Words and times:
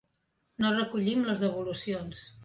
No 0.63 0.71
recollim 0.77 1.21
les 1.27 1.43
devolucions. 1.43 2.25